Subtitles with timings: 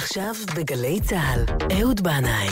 [0.00, 2.48] עכשיו בגלי צה"ל, אהוד בנאי.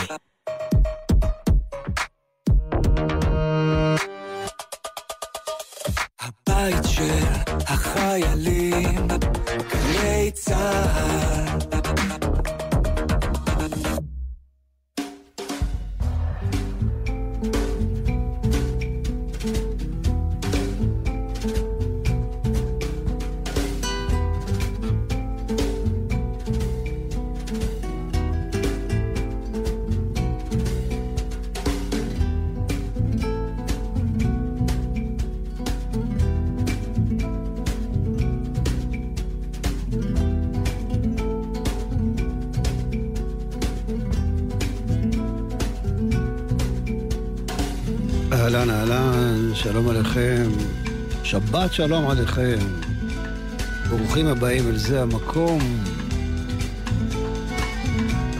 [51.71, 52.57] שבת שלום עליכם.
[53.89, 55.59] ברוכים הבאים אל זה המקום.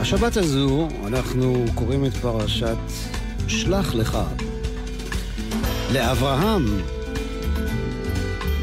[0.00, 2.76] השבת הזו אנחנו קוראים את פרשת
[3.48, 4.18] שלח לך.
[5.92, 6.64] לאברהם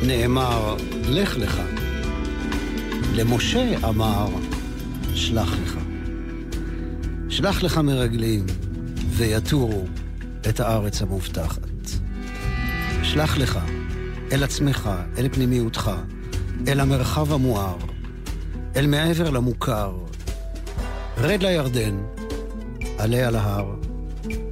[0.03, 1.61] נאמר לך לך.
[3.13, 4.27] למשה אמר
[5.15, 5.77] שלח לך.
[7.29, 8.45] שלח לך מרגלים
[9.09, 9.85] ויתורו
[10.49, 11.61] את הארץ המובטחת.
[13.03, 13.59] שלח לך,
[14.31, 15.91] אל עצמך, אל פנימיותך,
[16.67, 17.77] אל המרחב המואר,
[18.75, 19.97] אל מעבר למוכר.
[21.17, 21.97] רד לירדן,
[22.97, 23.75] עלה על ההר,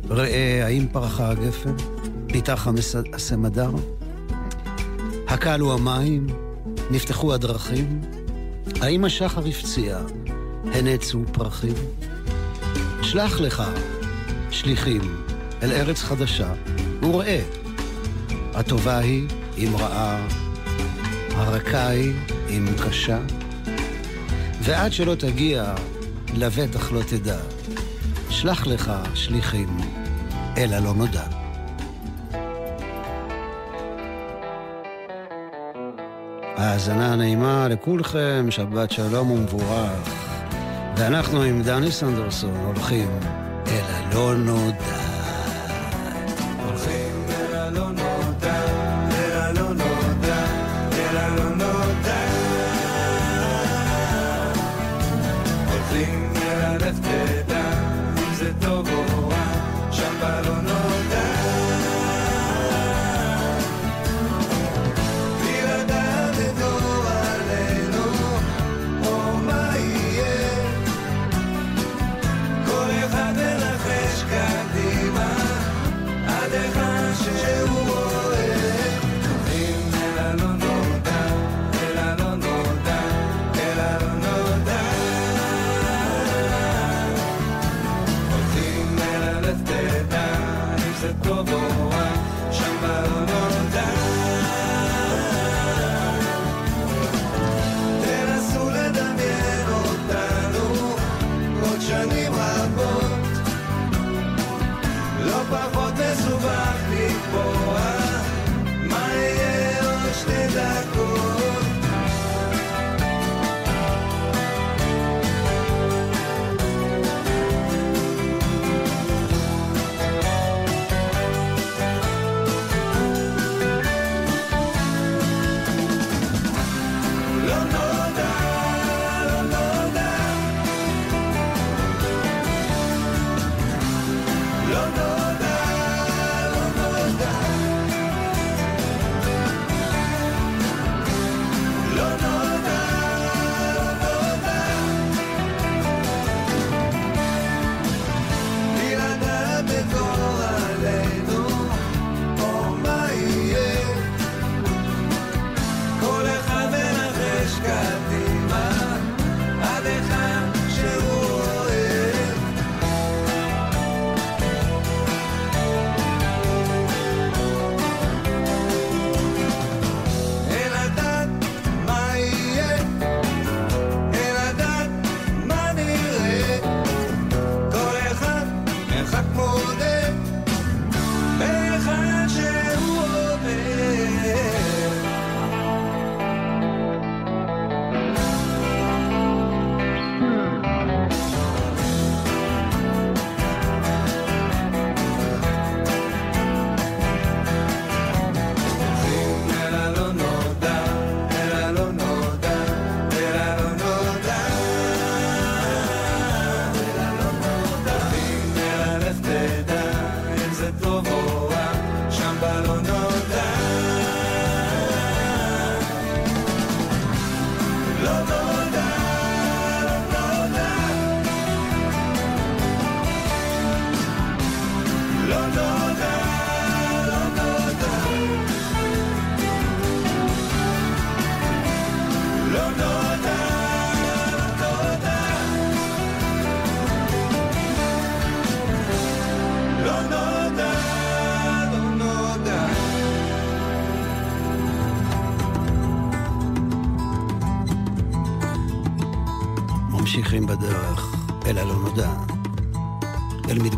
[0.09, 1.75] ראה האם פרחה הגפן,
[2.27, 2.67] פיתח
[3.13, 3.71] הסמדר,
[5.27, 6.27] הקלו המים,
[6.91, 8.01] נפתחו הדרכים,
[8.81, 9.99] האם השחר הפציע,
[10.73, 11.75] הנצו פרחים.
[13.01, 13.63] שלח לך,
[14.51, 15.01] שליחים,
[15.63, 16.53] אל ארץ חדשה,
[17.01, 17.41] וראה,
[18.53, 19.27] הטובה היא
[19.57, 20.27] אם רעה,
[21.35, 22.13] הרכה היא
[22.49, 23.19] אם קשה,
[24.61, 25.73] ועד שלא תגיע,
[26.33, 27.37] לבטח לא תדע.
[28.29, 29.77] שלח לך שליחים
[30.57, 31.23] אל הלא נודע.
[36.57, 40.15] האזנה נעימה לכולכם, שבת שלום ומבורך.
[40.97, 43.19] ואנחנו עם דני סנדרסון הולכים
[43.67, 45.04] אל הלא נודע.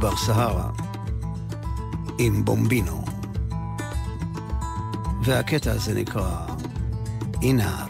[0.08, 0.70] אל מדבר סהרה,
[2.18, 3.06] עם בומבינו.
[5.24, 6.46] והקטע הזה נקרא
[7.42, 7.87] אינר.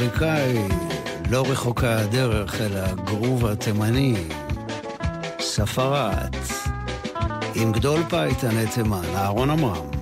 [0.00, 0.68] האפריקאי,
[1.30, 4.14] לא רחוקה הדרך אל הגרוב התימני,
[5.40, 6.36] ספרת,
[7.54, 9.99] עם גדול פייטן תימן, אהרון עמרם.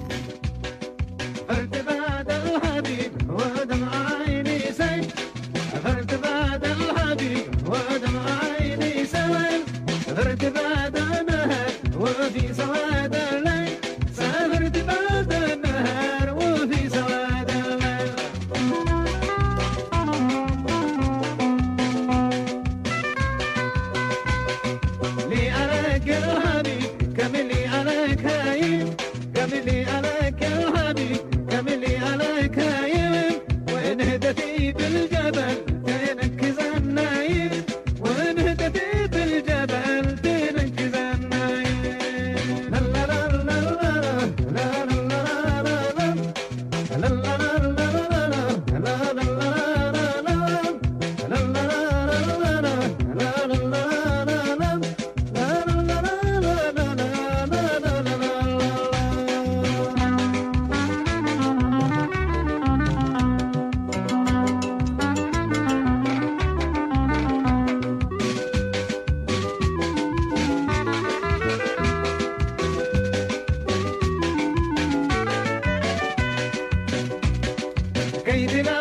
[78.38, 78.77] Lady Night.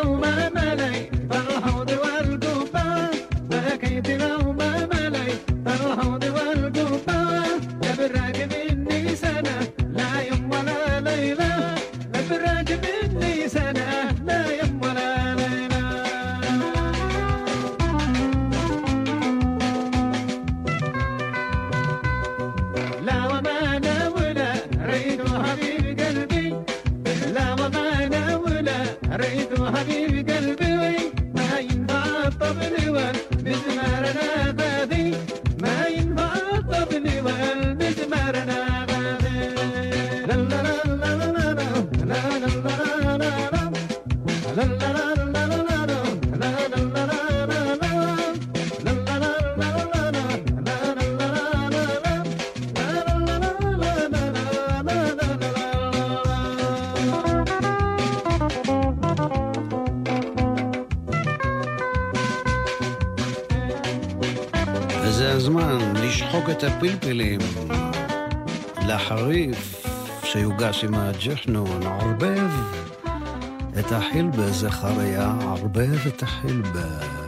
[66.78, 67.40] הפלפלים
[68.88, 69.86] לחריף
[70.24, 72.50] שיוגש עם הג'חנון, ערבב
[73.80, 77.27] את החילבה, זכריה, ערבב את החילבה.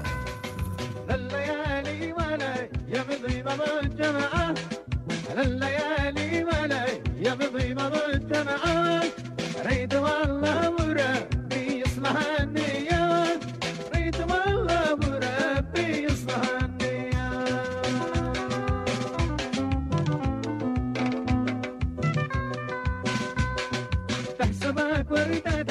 [24.59, 25.68] Sabai Perintah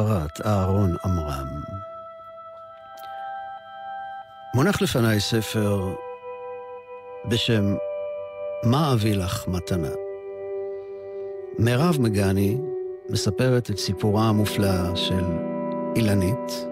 [0.00, 1.46] ספרת אהרון עמרם.
[4.54, 5.94] מונח לפניי ספר
[7.28, 7.74] בשם
[8.64, 9.88] "מה אביא לך מתנה".
[11.58, 12.58] מירב מגני
[13.10, 15.24] מספרת את סיפורה המופלא של
[15.96, 16.66] אילנית.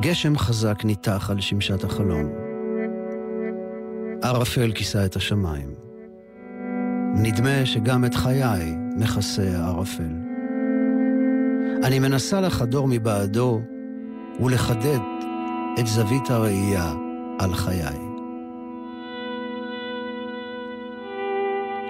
[0.00, 2.32] גשם חזק ניתח על שמשת החלום.
[4.22, 5.75] ערפל כיסה את השמיים.
[7.18, 10.12] נדמה שגם את חיי מכסה הערפל.
[11.84, 13.60] אני מנסה לחדור מבעדו
[14.40, 14.98] ולחדד
[15.78, 16.92] את זווית הראייה
[17.38, 17.98] על חיי.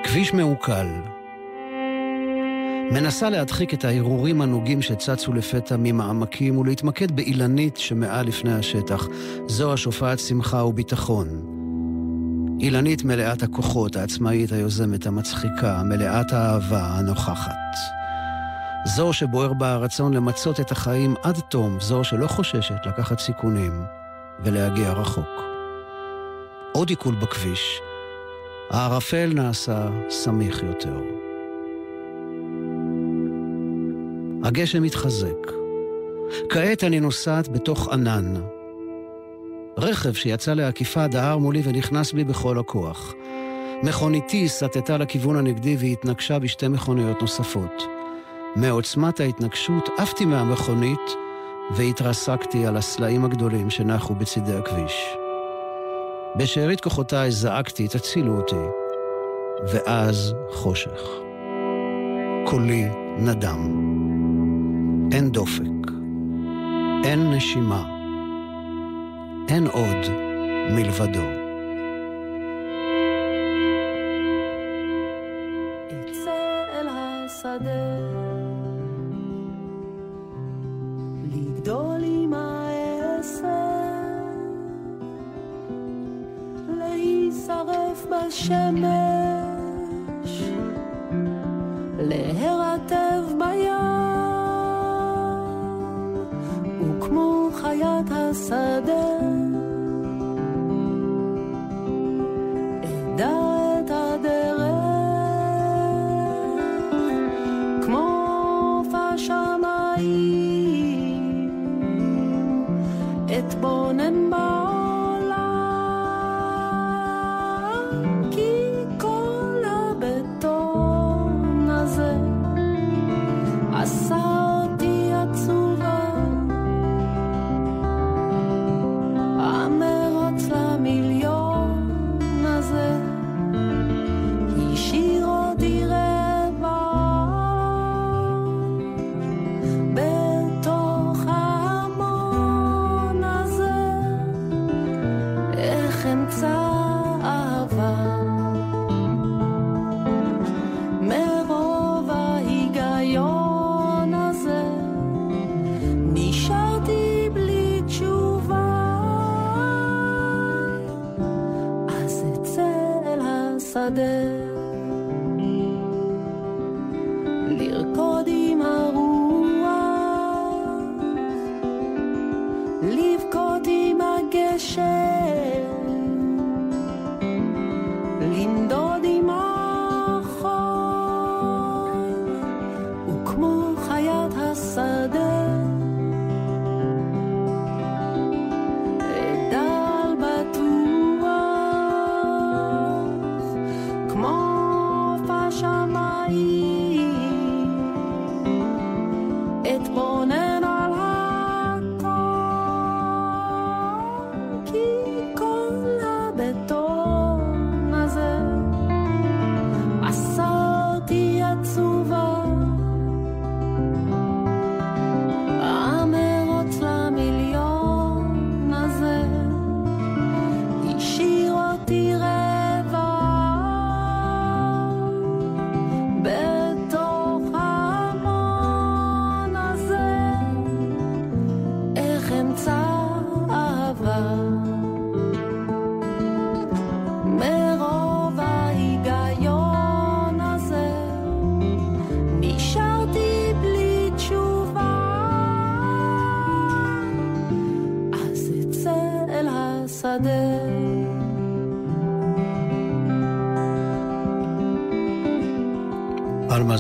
[0.05, 0.87] כביש מעוקל.
[2.93, 9.09] מנסה להדחיק את ההרהורים הנוגים שצצו לפתע ממעמקים ולהתמקד באילנית שמעל לפני השטח.
[9.47, 11.56] זו השופעת שמחה וביטחון.
[12.61, 17.53] אילנית מלאת הכוחות, העצמאית, היוזמת, המצחיקה, מלאת האהבה, הנוכחת.
[18.87, 23.83] זו שבוער בה הרצון למצות את החיים עד תום, זו שלא חוששת לקחת סיכונים
[24.45, 25.43] ולהגיע רחוק.
[26.73, 27.81] עוד עיכול בכביש,
[28.71, 31.01] הערפל נעשה סמיך יותר.
[34.45, 35.51] הגשם מתחזק.
[36.49, 38.35] כעת אני נוסעת בתוך ענן,
[39.79, 43.15] רכב שיצא לעקיפה דהר מולי ונכנס בי בכל הכוח.
[43.83, 47.83] מכוניתי סטתה לכיוון הנגדי והתנגשה בשתי מכוניות נוספות.
[48.57, 51.17] מעוצמת ההתנגשות עפתי מהמכונית
[51.71, 54.95] והתרסקתי על הסלעים הגדולים שנחו בצידי הכביש.
[56.37, 58.67] בשארית כוחותיי זעקתי, תצילו אותי.
[59.73, 61.01] ואז חושך.
[62.47, 62.85] קולי
[63.19, 63.71] נדם.
[65.13, 65.91] אין דופק.
[67.05, 67.96] אין נשימה.
[69.49, 69.97] אין עוד
[70.71, 71.46] מלבדו.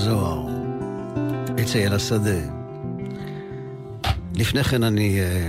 [0.07, 0.47] עלמה זוהר,
[1.63, 2.41] אצא אל השדה.
[4.35, 5.49] לפני כן אני, אה,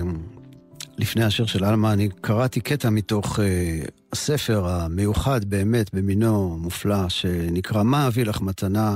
[0.98, 3.80] לפני השיר של עלמה, אני קראתי קטע מתוך אה,
[4.13, 8.96] הספר המיוחד באמת, במינו מופלא, שנקרא "מה אביא לך מתנה?"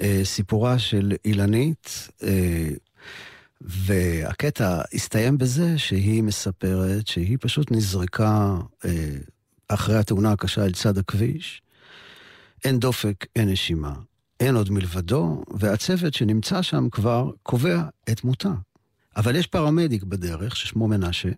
[0.00, 2.08] אה, סיפורה של אילנית.
[3.60, 8.54] והקטע הסתיים בזה שהיא מספרת שהיא פשוט נזרקה
[9.68, 11.62] אחרי התאונה הקשה אל צד הכביש.
[12.64, 13.94] אין דופק, אין נשימה.
[14.40, 18.52] אין עוד מלבדו, והצוות שנמצא שם כבר קובע את מותה.
[19.16, 21.28] אבל יש פרמדיק בדרך, ששמו מנשה,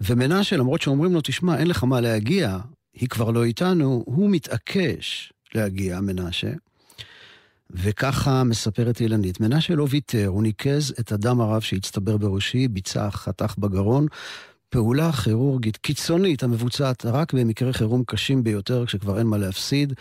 [0.00, 2.58] ומנשה, למרות שאומרים לו, תשמע, אין לך מה להגיע,
[2.94, 6.50] היא כבר לא איתנו, הוא מתעקש להגיע, מנשה.
[7.70, 9.40] וככה מספרת אילנית.
[9.40, 14.06] מנשה לא ויתר, הוא ניקז את הדם הרב שהצטבר בראשי, ביצע חתך בגרון,
[14.68, 19.94] פעולה כירורגית קיצונית המבוצעת רק במקרי חירום קשים ביותר, כשכבר אין מה להפסיד.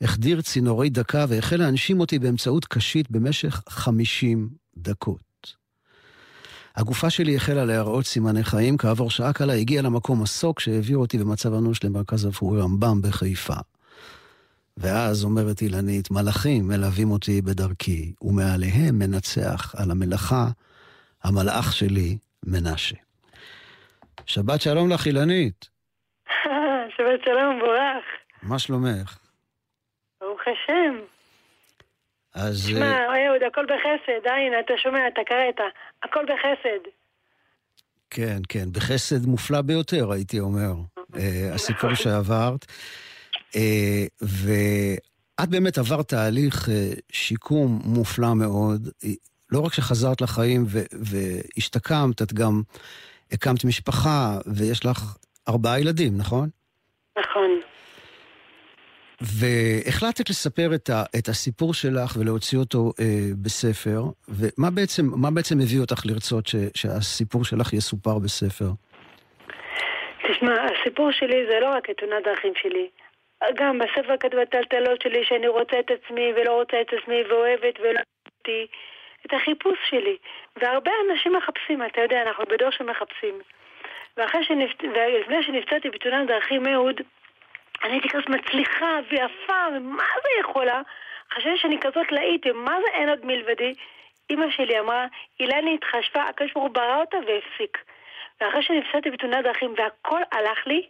[0.00, 5.56] החדיר צינורי דקה והחל להנשים אותי באמצעות קשית במשך 50 דקות.
[6.76, 11.54] הגופה שלי החלה להראות סימני חיים, כעבור שעה קלה הגיע למקום מסוק שהעביר אותי במצב
[11.54, 13.54] אנוש למרכז רפואי רמב"ם בחיפה.
[14.76, 20.48] ואז אומרת אילנית, מלאכים מלווים אותי בדרכי, ומעליהם מנצח על המלאכה
[21.24, 22.96] המלאך שלי, מנשה.
[24.26, 25.68] שבת שלום לך, אילנית.
[26.96, 28.04] שבת שלום, בורך.
[28.42, 29.29] מה שלומך?
[30.40, 30.98] ברוך השם.
[32.34, 32.66] אז...
[32.68, 35.70] שמע, אה, אהוד, הכל בחסד, עין, אתה שומע, אתה קראת,
[36.02, 36.90] הכל בחסד.
[38.10, 40.72] כן, כן, בחסד מופלא ביותר, הייתי אומר,
[41.16, 42.66] אה, הסיפור שעברת.
[43.56, 46.68] אה, ואת באמת עברת תהליך
[47.12, 48.88] שיקום מופלא מאוד.
[49.52, 52.62] לא רק שחזרת לחיים והשתקמת, את גם
[53.32, 55.16] הקמת משפחה, ויש לך
[55.48, 56.48] ארבעה ילדים, נכון?
[57.18, 57.69] נכון.
[59.20, 63.04] והחלטת לספר את, ה, את הסיפור שלך ולהוציא אותו אה,
[63.42, 65.02] בספר, ומה בעצם,
[65.34, 68.70] בעצם הביא אותך לרצות ש, שהסיפור שלך יסופר בספר?
[70.28, 72.88] תשמע, הסיפור שלי זה לא רק את תאונת דרכים שלי.
[73.56, 78.00] גם בספר כתוב הטלטלות שלי שאני רוצה את עצמי ולא רוצה את עצמי ואוהבת ולא
[78.40, 78.66] אותי.
[79.26, 80.16] את החיפוש שלי.
[80.56, 83.34] והרבה אנשים מחפשים, אתה יודע, אנחנו בדור שמחפשים.
[84.16, 84.80] ואחרי שנפצ...
[84.82, 87.00] ולפני שנפצעתי בתאונת דרכים אהוד,
[87.84, 90.82] אני הייתי כזאת מצליחה ויפה, ומה זה יכולה?
[91.32, 93.74] חשבתי שאני כזאת להיט, ומה זה אין עוד מלבדי?
[94.30, 95.06] אימא שלי אמרה,
[95.40, 97.78] אילני התחשבה, הקדוש ברוך הוא ברא אותה והפסיק.
[98.40, 100.88] ואחרי שנפסדתי בתאונת דרכים והכל הלך לי,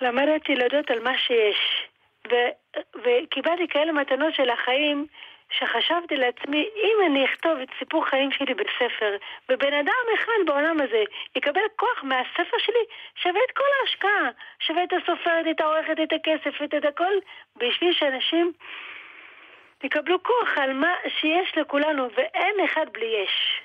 [0.00, 1.86] למדתי להודות על מה שיש.
[2.30, 5.06] ו- וקיבלתי כאלה מתנות של החיים,
[5.50, 9.12] שחשבתי לעצמי, אם אני אכתוב את סיפור חיים שלי בספר,
[9.48, 11.02] ובן אדם אחד בעולם הזה
[11.36, 12.84] יקבל כוח מהספר שלי,
[13.22, 14.30] שווה את כל ההשקעה,
[14.66, 17.14] שווה את הסופרת, את העורכת, את הכסף, את, הכל,
[17.56, 18.52] בשביל שאנשים
[19.84, 23.62] יקבלו כוח על מה שיש לכולנו, ואין אחד בלי יש.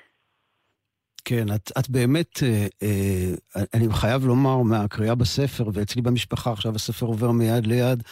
[1.24, 7.06] כן, את, את באמת, אה, אה, אני חייב לומר מהקריאה בספר, ואצלי במשפחה עכשיו הספר
[7.06, 8.02] עובר מיד ליד,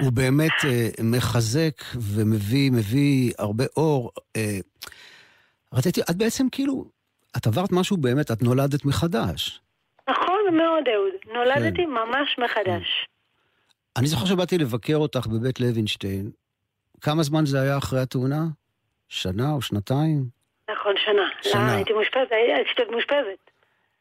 [0.00, 4.10] הוא באמת אה, מחזק ומביא מביא הרבה אור.
[4.36, 4.58] אה,
[5.72, 6.84] רציתי, את בעצם כאילו,
[7.36, 9.60] את עברת משהו באמת, את נולדת מחדש.
[10.08, 11.34] נכון מאוד, אהוד.
[11.34, 11.90] נולדתי כן.
[11.90, 13.06] ממש מחדש.
[13.06, 13.16] כן.
[13.96, 16.30] אני זוכר שבאתי לבקר אותך בבית לוינשטיין.
[17.00, 18.44] כמה זמן זה היה אחרי התאונה?
[19.08, 20.24] שנה או שנתיים?
[20.70, 21.28] נכון, שנה.
[21.42, 21.66] שנה.
[21.66, 23.50] לא, הייתי מאושפזת, הייתי מאושפזת.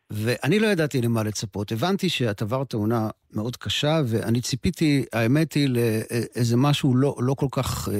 [0.09, 1.71] ואני לא ידעתי למה לצפות.
[1.71, 7.47] הבנתי שאת עברת תאונה מאוד קשה, ואני ציפיתי, האמת היא, לאיזה משהו לא, לא כל
[7.51, 7.99] כך אה,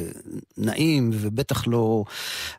[0.58, 2.04] נעים, ובטח לא,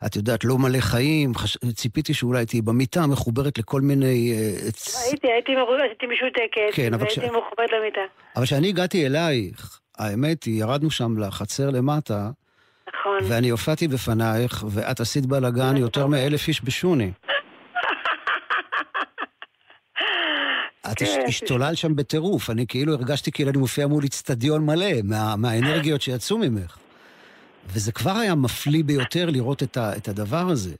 [0.05, 1.35] את יודעת, לא מלא חיים.
[1.35, 1.57] חש...
[1.75, 4.33] ציפיתי שאולי תהיי במיטה, מחוברת לכל מיני...
[4.33, 4.69] אה,
[5.09, 7.17] הייתי, הייתי, הייתי משותקת, כן, והייתי ש...
[7.17, 8.01] מחוברת למיטה.
[8.35, 12.29] אבל כשאני הגעתי אלייך, האמת היא, ירדנו שם לחצר למטה,
[12.89, 13.19] נכון.
[13.29, 16.11] ואני הופעתי בפנייך, ואת עשית בלאגן יותר נכון.
[16.11, 17.11] מאלף איש בשוני.
[20.91, 21.23] את כן.
[21.27, 26.37] השתולל שם בטירוף, אני כאילו הרגשתי כאילו אני מופיע מול איצטדיון מלא, מה, מהאנרגיות שיצאו
[26.37, 26.77] ממך.
[27.73, 30.75] וזה כבר היה מפליא ביותר לראות את, ה, את הדבר הזה.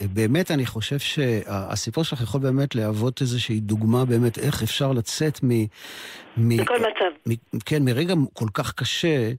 [0.00, 5.48] ובאמת, אני חושב שהסיפור שלך יכול באמת להוות איזושהי דוגמה באמת איך אפשר לצאת מ...
[6.36, 7.32] מ בכל מצב.
[7.32, 9.32] מ, כן, מרגע כל כך קשה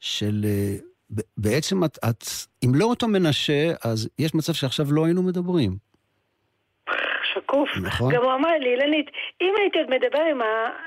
[0.00, 0.46] של...
[1.36, 2.24] בעצם את, את,
[2.64, 5.87] אם לא אותו מנשה, אז יש מצב שעכשיו לא היינו מדברים.
[7.38, 7.68] שקוף.
[7.82, 8.14] נכון.
[8.14, 10.40] גם הוא אמר לי, אילנית, אם הייתי עוד מדבר עם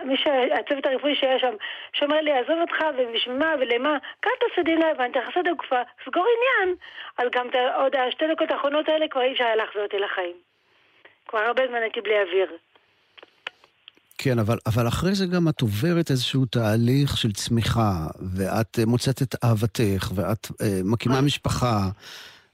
[0.08, 1.54] מי שהצוות הרפואי שהיה שם,
[1.94, 6.26] שאומר לי, עזוב אותך ובשביל מה ולמה, כאן תעשה דין לא הבנת, תכסה הגופה, סגור
[6.36, 6.76] עניין.
[7.18, 10.36] אז גם עוד השתי דקות האחרונות האלה כבר אי אפשר היה להחזיר אותי לחיים.
[11.28, 12.58] כבר הרבה זמן הייתי בלי אוויר.
[14.24, 19.22] כן, אבל, אבל אחרי זה גם את עוברת איזשהו תהליך של צמיחה, ואת אה, מוצאת
[19.22, 20.52] את אהבתך, ואת uh,
[20.84, 21.22] מקימה.
[21.22, 21.90] משפחה,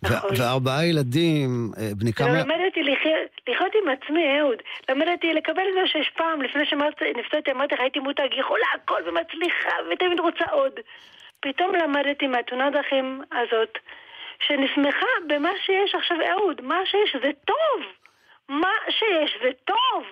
[0.03, 0.29] נכון.
[0.37, 2.27] וארבעה ילדים, uh, בני כמה...
[2.29, 4.59] למדתי לחיות, לחיות עם עצמי, אהוד.
[4.89, 9.75] למדתי לקבל את זה שיש פעם, לפני שנפצעתי, אמרתי לך, הייתי מותג, יכולה הכל ומצליחה,
[9.91, 10.73] ותמיד רוצה עוד.
[11.39, 13.77] פתאום למדתי מהתאונת דרכים הזאת,
[14.47, 16.61] שאני שמחה במה שיש עכשיו, אהוד.
[16.61, 17.79] מה שיש זה טוב.
[18.49, 20.03] מה שיש זה טוב.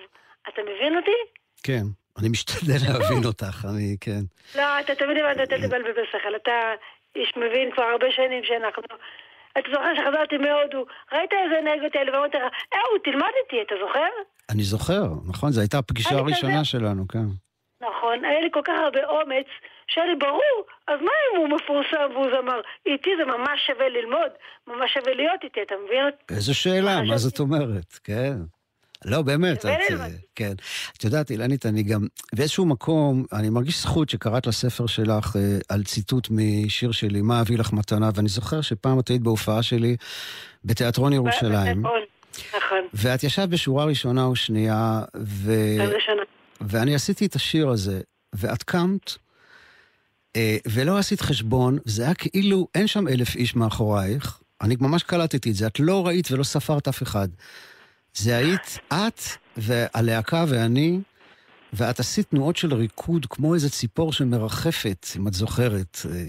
[0.48, 1.18] אתה מבין אותי?
[1.62, 1.82] כן,
[2.18, 4.22] אני משתדל להבין אותך, אני, כן.
[4.56, 6.36] לא, אתה תמיד הבנת, אל תבלבל בשכל.
[6.36, 6.74] אתה
[7.16, 8.82] איש מבין כבר הרבה שנים שאנחנו...
[9.58, 12.42] אתה זוכר שחזרתי מהודו, ראית איזה אנרגיות האלה, ואמרתי לך,
[12.74, 14.08] אהוד, תלמד איתי, אתה זוכר?
[14.50, 15.50] אני זוכר, נכון?
[15.52, 17.26] זו הייתה הפגישה הראשונה כזה- שלנו, כן.
[17.80, 19.46] נכון, היה לי כל כך הרבה אומץ,
[19.88, 22.60] שהיה לי ברור, אז מה אם הוא מפורסם והוא זמר?
[22.86, 24.30] איתי זה ממש שווה ללמוד,
[24.66, 26.10] ממש שווה להיות איתי, אתה מבין?
[26.30, 27.92] איזו שאלה, מה זאת אומרת?
[28.04, 28.36] כן.
[29.06, 30.06] לא, באמת, את, אה.
[30.34, 30.52] כן.
[30.96, 35.84] את יודעת, אילנית, אני גם, באיזשהו מקום, אני מרגיש זכות שקראת לספר שלך אה, על
[35.84, 39.96] ציטוט משיר שלי, מה אביא לך מתנה, ואני זוכר שפעם את היית בהופעה שלי
[40.64, 41.80] בתיאטרון ירושלים,
[42.56, 45.52] נכון, ואת ישבת בשורה ראשונה או שנייה, ו...
[45.78, 46.22] ראשונה.
[46.60, 48.00] ואני עשיתי את השיר הזה,
[48.32, 49.12] ואת קמת,
[50.36, 55.50] אה, ולא עשית חשבון, זה היה כאילו אין שם אלף איש מאחורייך, אני ממש קלטתי
[55.50, 57.28] את זה, את לא ראית ולא ספרת אף אחד.
[58.16, 59.20] זה היית את
[59.56, 60.98] והלהקה ואני,
[61.72, 65.96] ואת עשית תנועות של ריקוד כמו איזה ציפור שמרחפת, אם את זוכרת.
[66.04, 66.28] אה,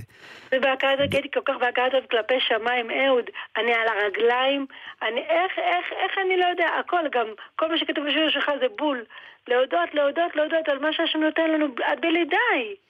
[0.52, 1.56] ובהכרה הזאת הייתי כל כך
[1.88, 3.26] הזאת כלפי שמיים, אהוד,
[3.58, 4.66] אני על הרגליים,
[5.02, 8.68] אני איך, איך, איך אני לא יודע, הכל גם, כל מה שכתוב בשיר שלך זה
[8.78, 9.04] בול.
[9.48, 12.87] להודות, להודות, להודות על מה שהשם נותן לנו עד בלי די.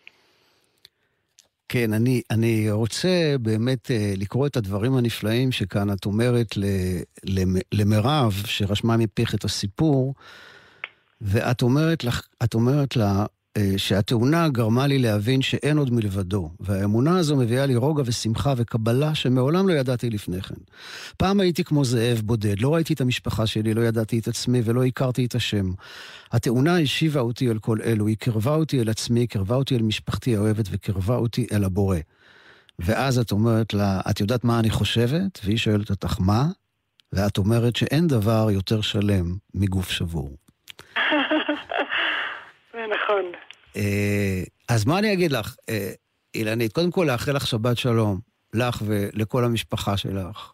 [1.70, 6.58] כן, אני, אני רוצה באמת אה, לקרוא את הדברים הנפלאים שכאן את אומרת
[7.74, 10.14] למירב, שרשמה מפיך את הסיפור,
[11.22, 12.06] ואת אומרת,
[12.44, 13.26] את אומרת לה
[13.78, 19.68] שהתאונה גרמה לי להבין שאין עוד מלבדו, והאמונה הזו מביאה לי רוגע ושמחה וקבלה שמעולם
[19.68, 20.56] לא ידעתי לפני כן.
[21.18, 24.86] פעם הייתי כמו זאב בודד, לא ראיתי את המשפחה שלי, לא ידעתי את עצמי ולא
[24.86, 25.72] הכרתי את השם.
[26.32, 30.36] התאונה השיבה אותי אל כל אלו, היא קרבה אותי אל עצמי, קרבה אותי אל משפחתי
[30.36, 31.98] האוהבת וקרבה אותי אל הבורא.
[32.80, 35.40] ואז את אומרת לה, את יודעת מה אני חושבת?
[35.44, 36.50] והיא שואלת אותך, מה?
[37.14, 40.47] ואת אומרת שאין דבר יותר שלם מגוף שבור.
[42.78, 43.26] זה נכון.
[43.78, 45.92] אה, אז מה אני אגיד לך, אה,
[46.36, 46.72] אילנית?
[46.74, 48.18] קודם כל, לאחל לך שבת שלום,
[48.54, 50.52] לך ולכל המשפחה שלך.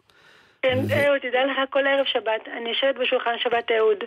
[0.62, 3.97] כן, אהוד, תדע לך, כל ערב שבת, אני יושבת בשולחן שבת אהוד,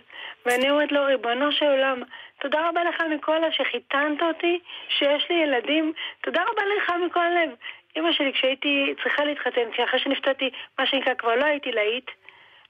[0.46, 2.02] ואני אומרת לו, ריבונו של עולם,
[2.40, 4.58] תודה רבה לך מכל הלב שחיתנת אותי,
[4.98, 5.92] שיש לי ילדים,
[6.24, 7.50] תודה רבה לך מכל הלב.
[7.96, 12.10] אמא שלי, כשהייתי צריכה להתחתן, כי אחרי שנפצעתי, מה שנקרא, כבר לא הייתי להיט,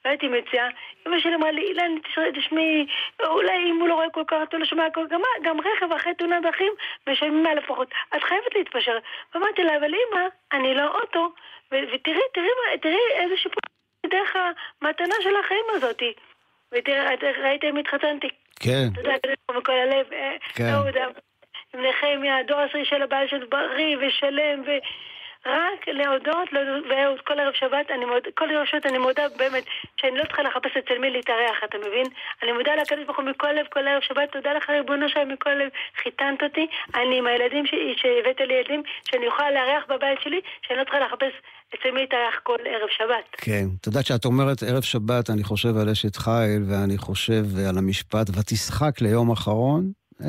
[0.07, 0.69] לא הייתי מציעה,
[1.07, 1.93] אמא שלי אמרה לי, אילן,
[2.35, 2.87] תשמעי,
[3.25, 5.93] אולי אם הוא לא רואה כל כך, אתה לא שומע כל כך, גם, גם רכב
[5.93, 6.73] אחרי תאונת דרכים,
[7.09, 7.89] משלמים מה לפחות.
[8.17, 8.99] את חייבת להתפשר.
[9.35, 10.21] ואמרתי לה, אבל אמא,
[10.53, 11.33] אני לא אוטו,
[11.73, 13.61] ו- ותראי, תראי, מה- תראי איזה שיפור
[14.11, 14.37] דרך
[14.83, 16.13] המתנה של החיים הזאתי.
[16.73, 17.09] ותראה,
[17.43, 18.29] ראית אם התחתנתי.
[18.61, 19.15] כן, יודע,
[19.57, 20.13] מכל הלב.
[20.13, 20.65] אה, כן.
[20.75, 20.97] אהוד,
[21.75, 24.83] עם נחמיה, הדור העשירי של הבעל של בריא ושלם, ורק
[26.01, 29.65] להודות, להודות, ואהוד, כל ערב שבת, אני מודה, כל ערב שבת אני מודה באמת
[30.01, 32.07] שאני לא צריכה לחפש אצל מי להתארח, אתה מבין?
[32.43, 35.55] אני מודה לקדוש ברוך הוא מכל לב, כל ערב שבת, תודה לך ריבונו שלם מכל
[35.61, 35.71] לב,
[36.03, 37.65] חיתנת אותי, אני עם הילדים
[38.01, 41.35] שהבאת לי ילדים, שאני אוכל לארח בבית שלי, שאני לא צריכה לחפש
[41.75, 43.27] אצל מי להתארח כל ערב שבת.
[43.33, 43.67] כן.
[43.81, 48.27] את יודעת שאת אומרת ערב שבת, אני חושב על אשת חיל, ואני חושב על המשפט,
[48.37, 50.29] ותשחק ליום אחרון, אה,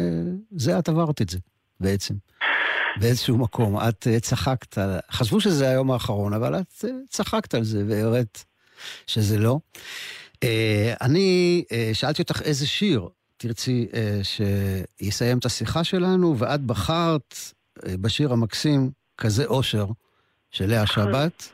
[0.51, 1.37] זה את עברת את זה,
[1.79, 2.13] בעצם.
[2.99, 3.77] באיזשהו מקום.
[3.77, 4.77] את אה, צחקת,
[5.11, 8.45] חשבו שזה היום האחרון, אבל את אה, צחקת על זה והראית
[9.07, 9.59] שזה לא.
[10.43, 13.07] אה, אני שאלתי אותך איזה שיר
[13.37, 13.87] תרצי
[14.23, 17.35] שיסיים את השיחה שלנו, ואת בחרת
[17.85, 19.87] בשיר המקסים, כזה אושר,
[20.51, 21.49] של לאה שבת.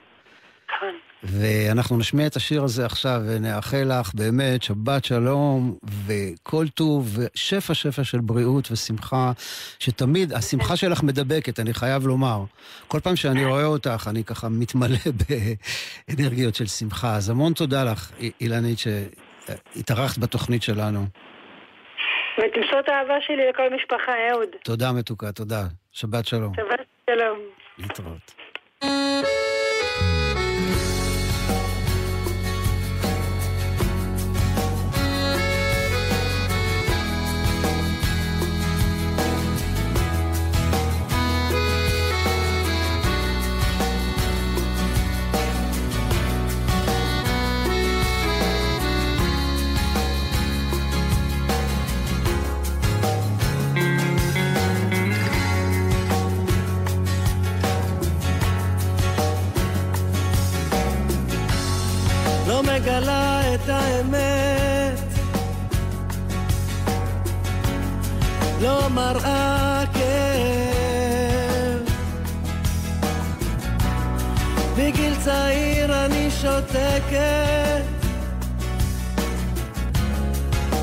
[1.23, 8.03] ואנחנו נשמיע את השיר הזה עכשיו ונאחל לך באמת שבת שלום וכל טוב ושפע שפע
[8.03, 9.31] של בריאות ושמחה,
[9.79, 12.43] שתמיד, השמחה שלך מדבקת, אני חייב לומר.
[12.87, 14.97] כל פעם שאני רואה אותך, אני ככה מתמלא
[16.09, 17.15] באנרגיות של שמחה.
[17.15, 21.05] אז המון תודה לך, אי- אילנית, שהתארחת בתוכנית שלנו.
[22.37, 24.49] ותמסור את האהבה שלי לכל משפחה, אהוד.
[24.63, 25.63] תודה מתוקה, תודה.
[25.91, 26.53] שבת שלום.
[26.55, 27.39] שבת שלום.
[27.77, 28.33] להתראות.
[62.83, 64.99] מגלה את האמת.
[68.61, 71.81] לא מראה כאב.
[74.77, 77.83] מגיל צעיר אני שותקת,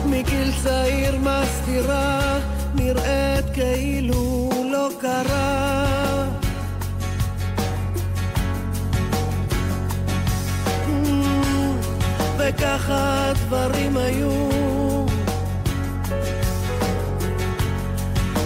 [0.07, 2.39] מגיל צעיר מסתירה,
[2.75, 4.30] נראית כאילו
[12.61, 15.07] וככה הדברים היו.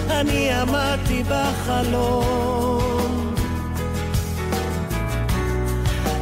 [0.09, 2.75] אני עמדתי בחלום,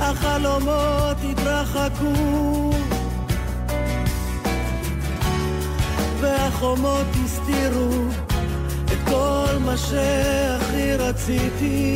[0.01, 2.71] החלומות התרחקו,
[6.19, 8.03] והחומות הסתירו
[8.85, 11.95] את כל מה שהכי רציתי.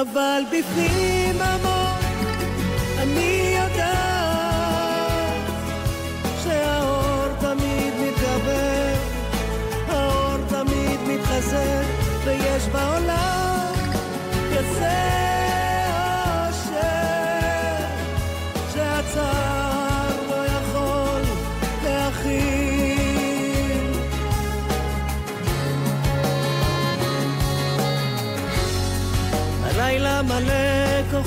[0.00, 2.04] אבל בפנים עמוק
[2.98, 5.32] אני יודעת
[6.44, 8.94] שהאור תמיד מתגבר,
[9.88, 11.84] האור תמיד מתחזק,
[12.24, 13.72] ויש בעולם
[14.50, 15.25] כזה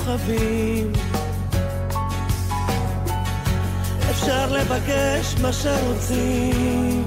[0.00, 0.92] כוכבים.
[4.10, 7.06] אפשר לבקש מה שרוצים.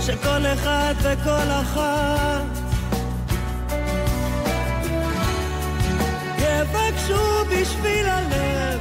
[0.00, 2.58] שכל אחד וכל אחת
[6.38, 8.80] יבקשו בשביל הלב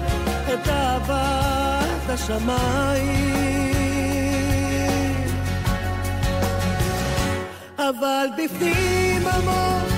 [0.53, 3.37] את אהבת השמיים.
[7.77, 9.96] אבל בפנים עמוק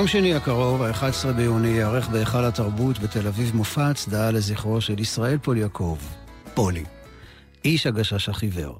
[0.00, 5.38] ביום שני הקרוב, ה-11 ביוני, ייערך בהיכל התרבות בתל אביב מופע הצדעה לזכרו של ישראל
[5.38, 5.98] פול יעקב,
[6.54, 6.84] פולי,
[7.64, 8.78] איש הגשש החיוור.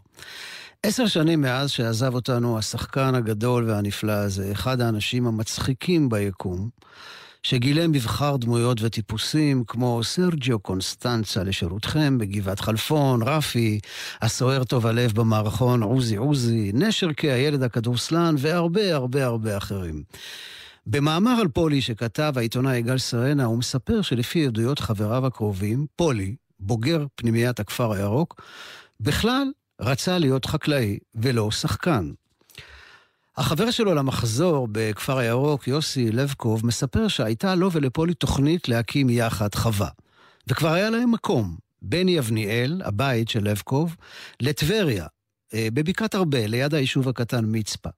[0.82, 6.68] עשר שנים מאז שעזב אותנו השחקן הגדול והנפלא הזה, אחד האנשים המצחיקים ביקום,
[7.42, 13.80] שגילם מבחר דמויות וטיפוסים כמו סרג'יו קונסטנצה לשירותכם בגבעת חלפון, רפי,
[14.22, 20.02] הסוער טוב הלב במערכון עוזי עוזי, נשרקי הילד הכדורסלן והרבה הרבה הרבה אחרים.
[20.92, 27.06] במאמר על פולי שכתב העיתונאי יגאל סרנה, הוא מספר שלפי עדויות חבריו הקרובים, פולי, בוגר
[27.14, 28.40] פנימיית הכפר הירוק,
[29.00, 32.10] בכלל רצה להיות חקלאי ולא שחקן.
[33.36, 39.88] החבר שלו למחזור בכפר הירוק, יוסי לבקוב, מספר שהייתה לו ולפולי תוכנית להקים יחד חווה.
[40.48, 43.96] וכבר היה להם מקום, בין יבניאל, הבית של לבקוב,
[44.40, 45.06] לטבריה,
[45.54, 47.90] בבקעת ארבל, ליד היישוב הקטן מצפה.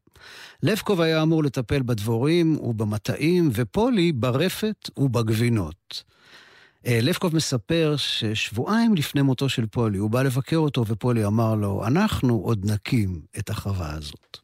[0.63, 6.03] לבקוב היה אמור לטפל בדבורים ובמטעים, ופולי ברפת ובגבינות.
[6.87, 12.35] לבקוב מספר ששבועיים לפני מותו של פולי, הוא בא לבקר אותו, ופולי אמר לו, אנחנו
[12.35, 14.39] עוד נקים את החווה הזאת.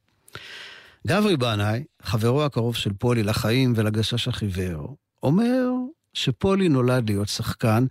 [1.07, 5.69] גברי בנאי, חברו הקרוב של פולי לחיים ולגשש החיוור, אומר
[6.14, 7.87] שפולי נולד להיות שחקן,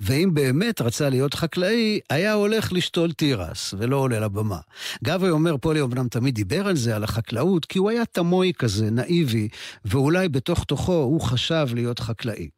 [0.00, 4.58] ואם באמת רצה להיות חקלאי, היה הולך לשתול תירס, ולא עולה לבמה.
[5.04, 8.90] גברי אומר, פולי אמנם תמיד דיבר על זה, על החקלאות, כי הוא היה תמוי כזה,
[8.90, 9.48] נאיבי,
[9.84, 12.48] ואולי בתוך תוכו הוא חשב להיות חקלאי.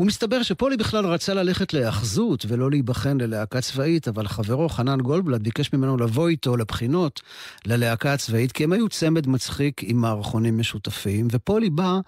[0.00, 5.72] ומסתבר שפולי בכלל רצה ללכת להאחזות ולא להיבחן ללהקה צבאית, אבל חברו חנן גולדבלט ביקש
[5.72, 7.20] ממנו לבוא איתו לבחינות
[7.66, 11.98] ללהקה הצבאית, כי הם היו צמד מצחיק עם מערכונים משותפים, ופולי בא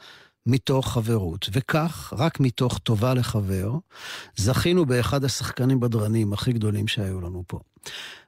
[0.46, 1.48] מתוך חברות.
[1.52, 3.72] וכך, רק מתוך טובה לחבר,
[4.36, 7.60] זכינו באחד השחקנים בדרנים הכי גדולים שהיו לנו פה.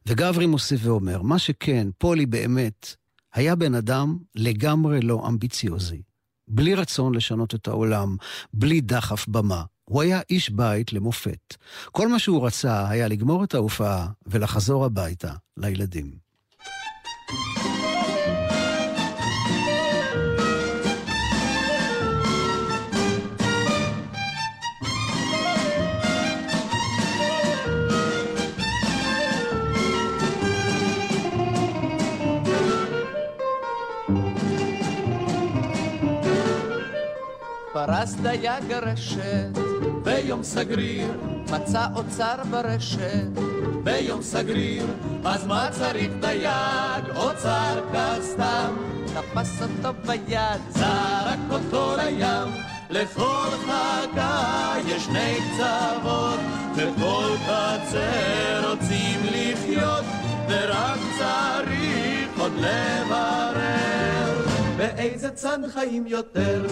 [0.07, 2.95] וגברי מוסיף ואומר, מה שכן, פולי באמת
[3.35, 6.03] היה בן אדם לגמרי לא אמביציוזי.
[6.49, 8.17] בלי רצון לשנות את העולם,
[8.53, 9.65] בלי דחף במה.
[9.85, 11.55] הוא היה איש בית למופת.
[11.93, 16.24] כל מה שהוא רצה היה לגמור את ההופעה ולחזור הביתה לילדים.
[37.75, 39.59] פרס דייג הרשת
[40.03, 41.09] ביום סגריר,
[41.53, 43.29] מצא אוצר ברשת.
[43.85, 44.87] ביום סגריר,
[45.25, 48.77] אז מה צריך דייג, אוצר כך סתם?
[49.07, 52.53] תפס אותו ביד, זרק אותו לים,
[52.91, 56.41] לכל חכה יש שני קצוות,
[56.77, 60.05] בכל קצה רוצים לחיות,
[60.49, 64.47] ורק צריך עוד לברר,
[64.77, 66.67] באיזה צד חיים יותר.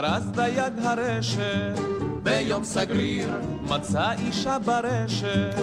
[0.00, 1.78] פרס דייג הרשת,
[2.22, 3.28] ביום סגריר,
[3.62, 5.54] מצא אישה ברשת,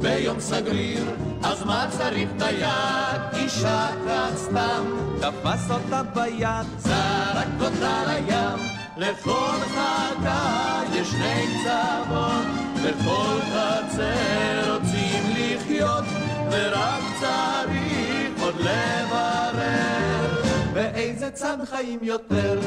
[0.00, 1.04] ביום סגריר,
[1.42, 4.84] אז מה צריך דייג, אישה כך סתם,
[5.20, 8.66] תפס אותה ביד, זרק אותה לים,
[8.96, 12.46] לכל חכה יש שני קצוות,
[12.84, 16.04] בכל חצר רוצים לחיות,
[16.50, 22.60] ורק צריך עוד לברר, באיזה צד חיים יותר.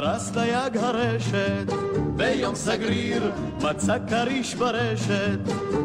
[0.00, 1.72] פרס דייג הרשת,
[2.16, 3.32] ביום סגריר,
[3.62, 5.38] מצא כריש ברשת,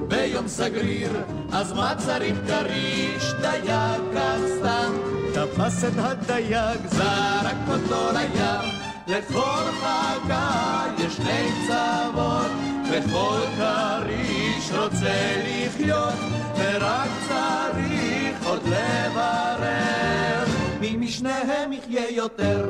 [0.07, 1.11] ביום סגריר,
[1.51, 4.93] אז מה צריך כריש, דייג כך סתם,
[5.33, 8.73] תפס את הדייג, זרק אותו לים,
[9.07, 12.51] לכל חכה יש שני קצוות,
[12.91, 16.13] וכל כריש רוצה לחיות,
[16.55, 20.45] ורק צריך עוד לברר,
[20.79, 22.69] מי משניהם יחיה יותר.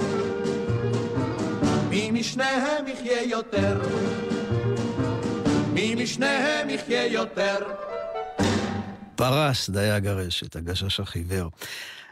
[1.89, 3.81] מי משניהם יחיה יותר?
[5.73, 7.57] מי משניהם יחיה יותר?
[9.15, 11.49] פרס דייג הרשת, הגשש החיוור.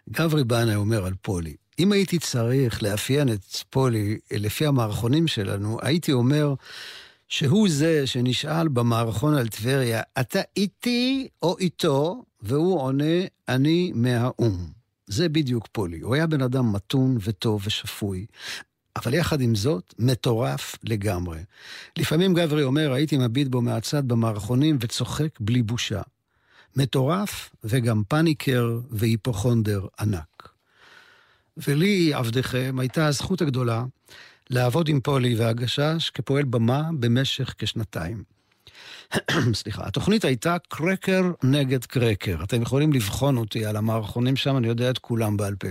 [0.10, 6.12] גברי בנה אומר על פולי, אם הייתי צריך לאפיין את פולי לפי המערכונים שלנו, הייתי
[6.12, 6.54] אומר
[7.28, 12.24] שהוא זה שנשאל במערכון על טבריה, אתה איתי או איתו?
[12.42, 14.78] והוא עונה, אני מהאו"ם.
[15.08, 16.00] זה בדיוק פולי.
[16.00, 18.26] הוא היה בן אדם מתון וטוב ושפוי,
[18.98, 21.40] אבל יחד עם זאת, מטורף לגמרי.
[21.98, 26.02] לפעמים גברי אומר, הייתי מביט בו מהצד במערכונים וצוחק בלי בושה.
[26.76, 30.50] מטורף וגם פאניקר והיפוכונדר ענק.
[31.58, 33.84] ולי, עבדכם, הייתה הזכות הגדולה
[34.50, 38.24] לעבוד עם פולי והגשש כפועל במה במשך כשנתיים.
[39.54, 42.44] סליחה, התוכנית הייתה קרקר נגד קרקר.
[42.44, 45.68] אתם יכולים לבחון אותי על המערכונים שם, אני יודע את כולם בעל פה.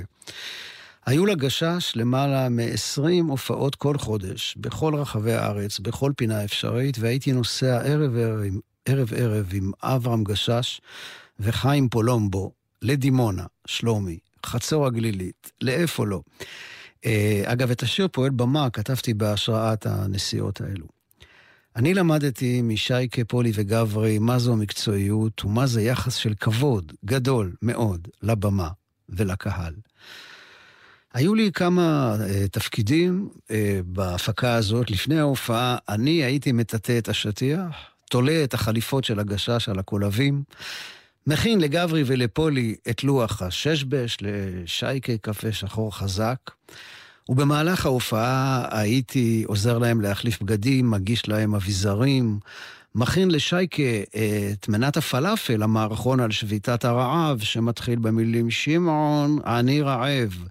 [1.06, 7.80] היו לגשש למעלה מ-20 הופעות כל חודש, בכל רחבי הארץ, בכל פינה אפשרית, והייתי נוסע
[7.84, 8.40] ערב ערב,
[8.86, 10.80] ערב, ערב עם אברהם גשש
[11.40, 12.52] וחיים פולומבו
[12.82, 16.20] לדימונה, שלומי, חצור הגלילית, לאיפה לא.
[17.04, 20.86] אה, אגב, את השיר פועל במה כתבתי בהשראת הנסיעות האלו.
[21.76, 28.08] אני למדתי משייקה, פולי וגברי מה זו המקצועיות ומה זה יחס של כבוד גדול מאוד
[28.22, 28.68] לבמה
[29.08, 29.74] ולקהל.
[31.16, 33.52] היו לי כמה uh, תפקידים uh,
[33.84, 34.90] בהפקה הזאת.
[34.90, 37.76] לפני ההופעה, אני הייתי מטאטא את השטיח,
[38.10, 40.42] תולה את החליפות של הגשש על הקולבים,
[41.26, 46.38] מכין לגברי ולפולי את לוח הששבש, לשייקה קפה שחור חזק.
[47.28, 52.38] ובמהלך ההופעה הייתי עוזר להם להחליף בגדים, מגיש להם אביזרים,
[52.96, 53.82] מכין לשייקה
[54.52, 60.48] את מנת הפלאפל, המערכון על שביתת הרעב, שמתחיל במילים שמעון, אני רעב.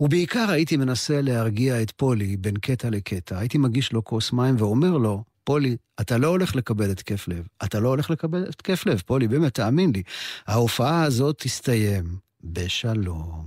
[0.00, 3.38] ובעיקר הייתי מנסה להרגיע את פולי בין קטע לקטע.
[3.38, 7.46] הייתי מגיש לו כוס מים ואומר לו, פולי, אתה לא הולך לקבל התקף לב.
[7.64, 10.02] אתה לא הולך לקבל התקף לב, פולי, באמת, תאמין לי.
[10.46, 12.04] ההופעה הזאת תסתיים
[12.44, 13.44] בשלום.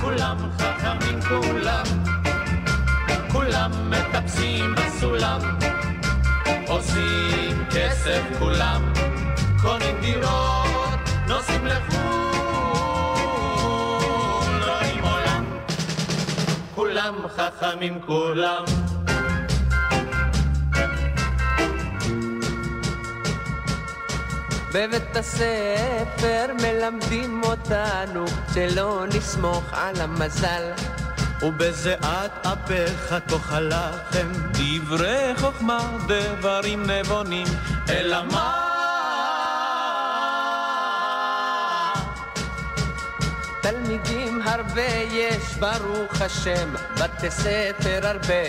[0.00, 0.75] כולם
[4.26, 5.40] מטפסים בסולם,
[6.68, 8.92] עושים כסף כולם.
[9.62, 10.98] קונים דירות,
[11.28, 12.00] נוסעים לחו"ל,
[14.68, 15.44] רואים עולם.
[16.74, 18.64] כולם חכמים כולם.
[24.74, 28.24] בבית הספר מלמדים אותנו
[28.54, 30.95] שלא נסמוך על המזל.
[31.42, 35.78] ובזיעת אפיך תאכל לכם דברי חוכמה,
[36.08, 37.46] דברים נבונים,
[37.88, 38.62] אלא מה?
[43.60, 44.25] תלמידים
[44.58, 48.42] הרבה יש, ברוך השם, בתי ספר הרבה.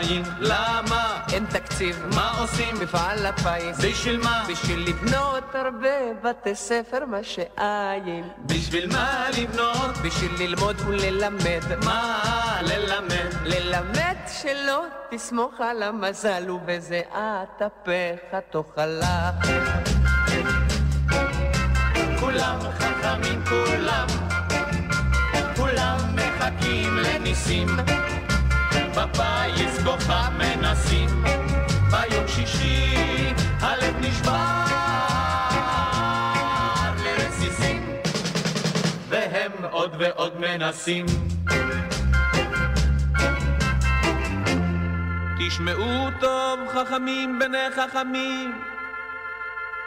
[0.00, 1.24] אין, למה?
[1.32, 2.74] אין תקציב, מה עושים?
[2.82, 3.84] מפעל הפיס.
[3.84, 4.44] בשביל מה?
[4.50, 5.88] בשביל לבנות הרבה
[6.22, 8.28] בתי ספר, מה שאין.
[8.46, 9.98] בשביל מה לבנות?
[10.04, 11.84] בשביל ללמוד וללמד.
[11.84, 13.32] מה ללמד?
[13.44, 19.64] ללמד שלא תסמוך על המזל, ובזיעת אפיך תאכל לחם.
[22.20, 24.31] כולם חכמים, כולם, כולם
[26.72, 27.68] מחכים לניסים.
[28.96, 31.08] בפיס כוכב מנסים,
[31.90, 32.94] ביום שישי
[33.60, 34.64] הלב נשבר
[37.04, 37.96] לרסיסים,
[39.08, 41.06] והם עוד ועוד מנסים.
[45.38, 48.62] תשמעו טוב חכמים בני חכמים,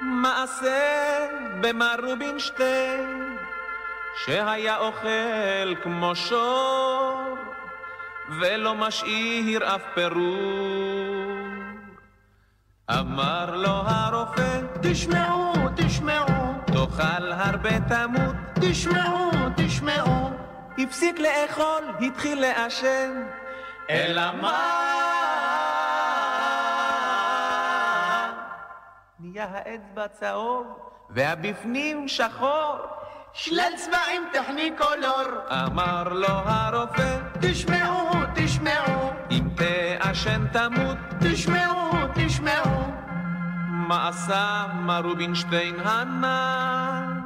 [0.02, 1.28] מעשה
[1.62, 3.25] במר רובינשטיין,
[4.18, 7.38] שהיה אוכל כמו שור,
[8.40, 11.46] ולא משאיר אף פירור.
[12.92, 20.30] אמר לו הרופא, תשמעו, תשמעו, תאכל הרבה תמות, תשמעו, תשמעו,
[20.78, 23.24] הפסיק לאכול, התחיל לעשן,
[23.90, 24.72] אלא מה?
[29.20, 30.68] נהיה האצבע צהוב,
[31.10, 33.05] והבפנים שחור.
[33.38, 35.52] שלל צבעים טכניקולור.
[35.52, 42.92] אמר לו הרופא, תשמעו, תשמעו, אם תעשן תמות, תשמעו, תשמעו.
[43.68, 47.20] מה עשה מר רובינשטיין הנ"ל?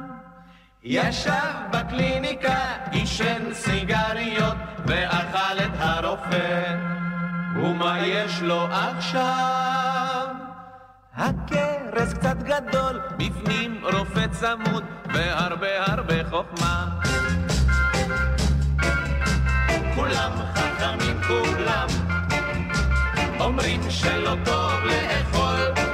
[0.82, 4.56] ישב בקליניקה, עישן סיגריות,
[4.86, 6.76] ואכל את הרופא.
[7.56, 10.39] ומה יש לו עכשיו?
[11.20, 16.88] הכרס קצת גדול, בפנים רופא צמוד, והרבה הרבה חוכמה.
[19.94, 21.86] כולם חכמים, כולם,
[23.40, 25.84] אומרים שלא טוב לאכול.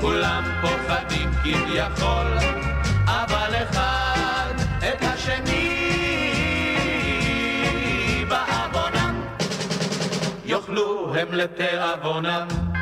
[0.00, 2.38] כולם פוחדים כביכול,
[3.06, 5.84] אבל אחד את השני
[8.28, 9.20] בעוונם,
[10.44, 12.73] יאכלו הם לתיאבונם.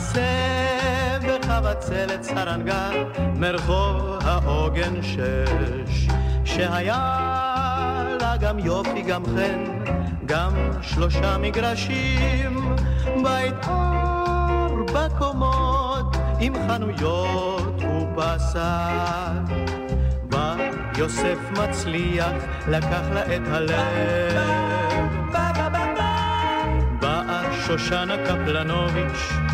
[0.00, 2.90] מעשה בחבצלת סרנגה,
[3.34, 6.08] מרחוב העוגן שש,
[6.44, 9.64] שהיה לה גם יופי גם חן,
[10.26, 12.74] גם שלושה מגרשים,
[13.22, 19.30] בית ארבע קומות, עם חנויות ובשר.
[20.98, 22.32] יוסף מצליח,
[22.68, 24.70] לקח לה את הלב.
[27.00, 29.49] באה שושנה קפלנוביץ',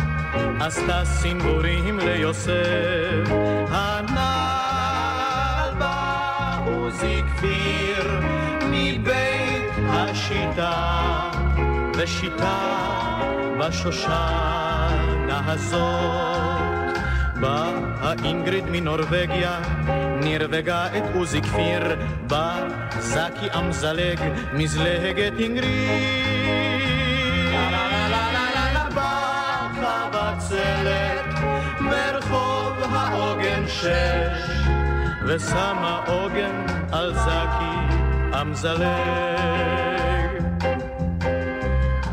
[0.59, 3.31] עשתה סימבורים ליוסף.
[3.69, 8.21] הנעל בא עוזי כפיר
[8.69, 11.29] מבית השיטה,
[11.97, 12.59] ושיטה
[13.59, 16.97] בשושנה הזאת.
[17.39, 19.59] באה אינגריד מנורבגיה,
[20.23, 21.95] נרווגה את עוזי כפיר,
[22.27, 22.67] בא
[22.99, 24.19] זקי אמזלג,
[24.53, 26.26] מזלהגת אינגריד.
[33.67, 34.67] שש,
[35.25, 37.97] ושמה עוגן על זקי
[38.41, 38.87] אמזלג.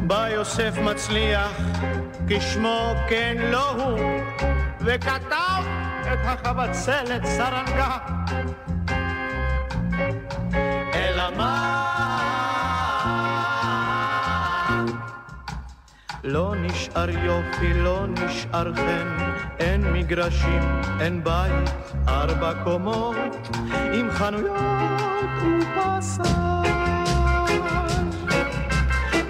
[0.00, 1.60] בא יוסף מצליח,
[2.28, 4.00] כשמו כן לא הוא,
[4.80, 5.62] וכתב
[6.12, 7.98] את החבצלת סרנגה.
[10.94, 11.84] אלא מה?
[16.24, 20.62] לא נשאר יופי, לא נשאר חן, אין מגרשים,
[21.00, 21.70] אין בית,
[22.08, 23.48] ארבע קומות,
[23.92, 24.58] עם חנויות
[25.42, 26.62] ובשר.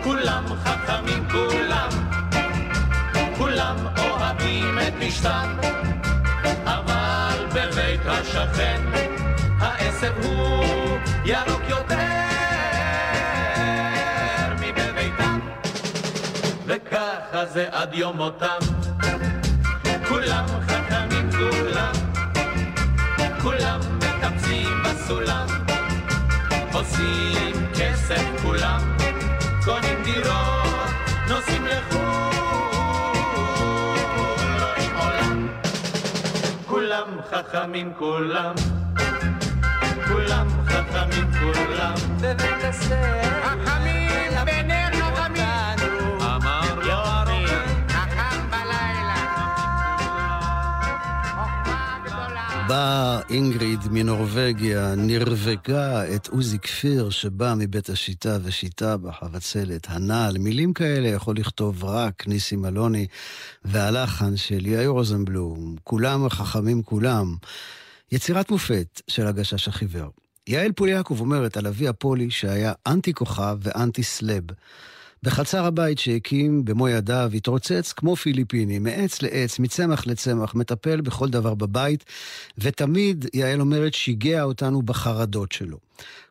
[0.05, 1.89] כולם חכמים, כולם,
[3.39, 5.57] כולם אוהבים את פשטם,
[6.65, 8.81] אבל בבית השכן
[9.59, 10.65] העשב הוא
[11.25, 11.97] ירוק יותר
[14.61, 15.39] מבביתם,
[16.67, 18.84] וככה זה עד יום מותם.
[20.09, 21.93] כולם חכמים, כולם,
[23.43, 25.47] כולם מטפסים בסולם,
[26.73, 28.81] עושים כסף כולם,
[29.65, 30.91] קונים דירות,
[31.29, 31.65] נוסעים
[37.35, 38.55] חכמים כולם,
[40.09, 41.95] כולם חכמים כולם.
[42.21, 44.64] בבית הספר, חכמים בני
[52.69, 60.39] באה אינגריד מנורבגיה, נרווגה את עוזי כפיר שבא מבית השיטה ושיטה בחבצלת הנעל.
[60.39, 63.07] מילים כאלה יכול לכתוב רק ניסים אלוני,
[63.65, 67.37] והלחן של יאיר רוזנבלום, כולם חכמים כולם.
[68.13, 70.11] יצירת מופת של הגשש החיוור.
[70.47, 74.45] יעל פוליאקוב אומרת על אבי הפולי שהיה אנטי כוכב ואנטי סלב.
[75.25, 81.55] בחצר הבית שהקים במו ידיו התרוצץ כמו פיליפיני, מעץ לעץ, מצמח לצמח, מטפל בכל דבר
[81.55, 82.05] בבית,
[82.59, 85.79] ותמיד, יעל אומרת, שיגע אותנו בחרדות שלו.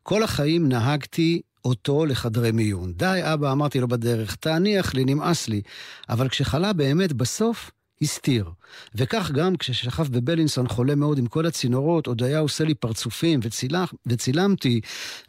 [0.03, 2.93] כל החיים נהגתי אותו לחדרי מיון.
[2.93, 5.61] די, אבא, אמרתי לו בדרך, תניח לי, נמאס לי.
[6.09, 7.71] אבל כשחלה באמת, בסוף,
[8.01, 8.49] הסתיר.
[8.95, 13.93] וכך גם כששכב בבלינסון חולה מאוד עם כל הצינורות, עוד היה עושה לי פרצופים וצילח,
[14.05, 14.81] וצילמתי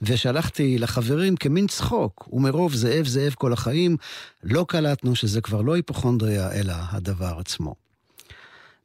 [0.03, 3.97] ושלחתי לחברים כמין צחוק, ומרוב זאב זאב כל החיים,
[4.43, 7.75] לא קלטנו שזה כבר לא היפוכונדריה, אלא הדבר עצמו.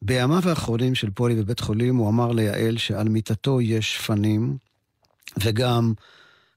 [0.01, 4.57] בימיו האחרונים של פולי בבית חולים הוא אמר ליעל שעל מיטתו יש שפנים,
[5.43, 5.93] וגם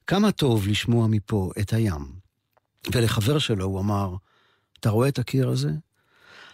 [0.07, 2.23] כמה טוב לשמוע מפה את הים.
[2.91, 4.15] ולחבר שלו הוא אמר,
[4.79, 5.71] אתה רואה את הקיר הזה?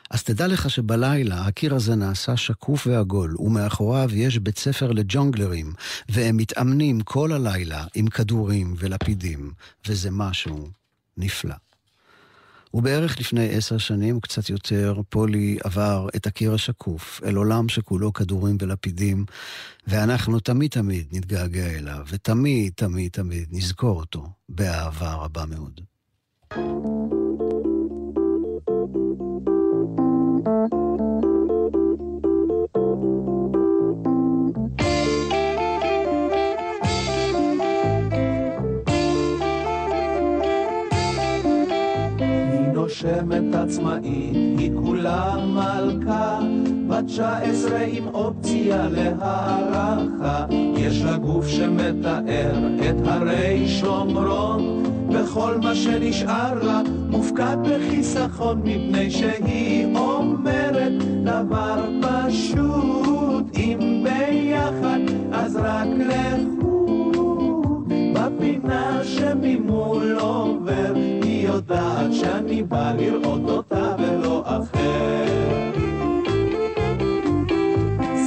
[0.10, 5.74] אז תדע לך שבלילה הקיר הזה נעשה שקוף ועגול, ומאחוריו יש בית ספר לג'ונגלרים,
[6.10, 9.52] והם מתאמנים כל הלילה עם כדורים ולפידים,
[9.88, 10.70] וזה משהו
[11.18, 11.56] נפלא.
[12.74, 18.58] ובערך לפני עשר שנים, קצת יותר, פולי עבר את הקיר השקוף, אל עולם שכולו כדורים
[18.62, 19.26] ולפידים,
[19.88, 25.82] ואנחנו תמיד תמיד נתגעגע אליו, ותמיד תמיד תמיד נזכור אותו באהבה רבה מאוד.
[42.90, 46.40] נושמת עצמאית, היא כולה מלכה,
[46.88, 50.46] בת תשע עשרה עם אופציה להערכה.
[50.78, 52.52] יש לה גוף שמתאר
[52.90, 60.92] את הרי שומרון, וכל מה שנשאר לה מופקד בחיסכון, מפני שהיא אומרת
[61.24, 65.00] דבר פשוט, אם ביחד
[65.32, 66.59] אז רק לחוד,
[72.40, 75.26] שאני בא לראות אותה ולא אחר.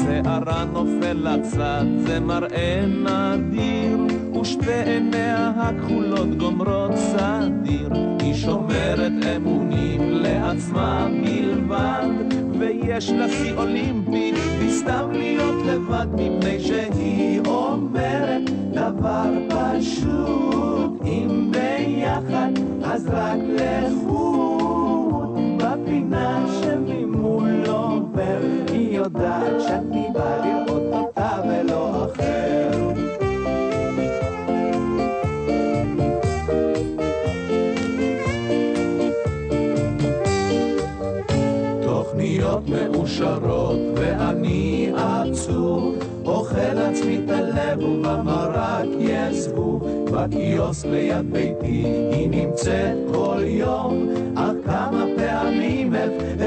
[0.02, 3.98] שערה נופל לצד, זה מראה נדיר,
[4.40, 7.88] ושתי עיניה הכחולות גומרות סדיר.
[8.20, 12.08] היא שומרת אמונים לעצמה בלבד,
[12.58, 23.08] ויש לה שיא אולימפי, וסתם להיות לבד, מפני שהיא אומרת דבר פשוט, אם ביחד אז
[23.08, 28.38] רק לחוד בפינה שממול עובר.
[28.72, 32.70] היא יודעת שאני בא לראות אותה ולא אחר.
[41.82, 49.71] תוכניות מאושרות ואני עצוב אוכל עצמי את הלב ובמרק יסבו
[50.22, 54.08] בקיוסק ליד ביתי היא נמצאת כל יום.
[54.36, 55.94] אך כמה פעמים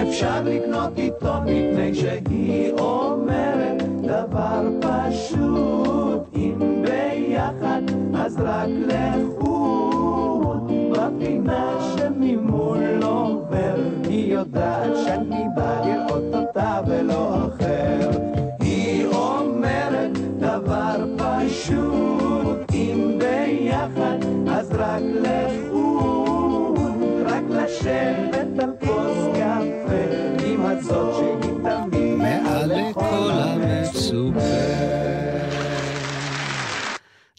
[0.02, 6.20] אפשר לקנות עיתון מפני שהיא אומרת דבר פשוט?
[6.36, 7.82] אם ביחד
[8.16, 10.72] אז רק לחוד.
[10.92, 17.65] בפינה שממול עובר היא יודעת שאני בא לראות אותה ולא אחר
[24.96, 26.80] רק לחוד,
[27.26, 34.40] רק לשבת על כוס קפה, עם הזאת שהיא תמיד מעל לכל המצופה.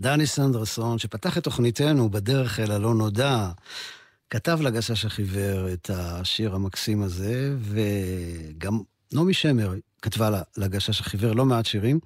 [0.00, 3.48] דני סנדרסון, שפתח את תוכניתנו בדרך אל הלא נודע,
[4.30, 8.80] כתב לגשש החיוור את השיר המקסים הזה, וגם
[9.12, 11.98] נעמי שמר כתבה לגשש החיוור לא מעט שירים.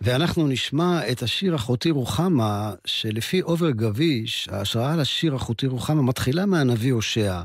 [0.00, 6.92] ואנחנו נשמע את השיר אחותי רוחמה, שלפי עובר גביש, ההשראה לשיר אחותי רוחמה מתחילה מהנביא
[6.92, 7.42] הושע,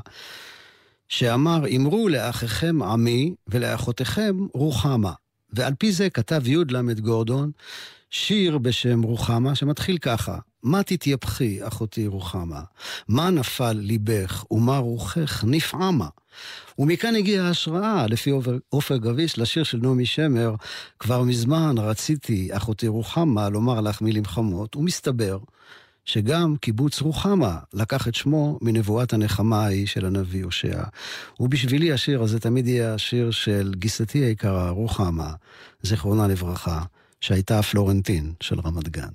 [1.08, 5.12] שאמר, אמרו לאחיכם עמי ולאחותיכם רוחמה.
[5.52, 7.50] ועל פי זה כתב י"ל גורדון
[8.10, 12.62] שיר בשם רוחמה, שמתחיל ככה: מה תתייפחי, אחותי רוחמה?
[13.08, 16.08] מה נפל ליבך ומה רוחך נפעמה?
[16.78, 18.32] ומכאן הגיעה ההשראה, לפי
[18.68, 20.54] עופר גביש, לשיר של נעמי שמר,
[20.98, 25.38] כבר מזמן רציתי, אחותי רוחמה, לומר לך מילים חמות, ומסתבר
[26.04, 30.82] שגם קיבוץ רוחמה לקח את שמו מנבואת הנחמה ההיא של הנביא הושע.
[31.40, 35.32] ובשבילי השיר הזה תמיד יהיה השיר של גיסתי היקרה, רוחמה,
[35.82, 36.82] זיכרונה לברכה,
[37.20, 39.12] שהייתה הפלורנטין של רמת גן.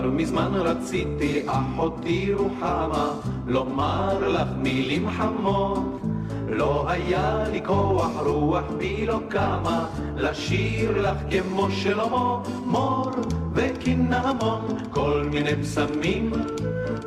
[0.00, 3.12] כבר מזמן רציתי, אחותי רוחמה,
[3.46, 6.00] לומר לך מילים חמות.
[6.48, 9.86] לא היה לי כוח, רוח בי לא קמה,
[10.16, 13.10] לשיר לך כמו שלמה, מור
[13.54, 16.32] וקינמון, כל מיני פסמים.